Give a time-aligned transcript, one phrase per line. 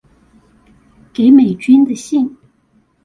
[1.13, 2.35] 給美君的信